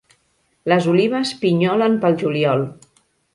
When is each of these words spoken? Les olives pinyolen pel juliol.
Les 0.71 0.87
olives 0.93 1.33
pinyolen 1.43 1.99
pel 2.07 2.19
juliol. 2.23 2.65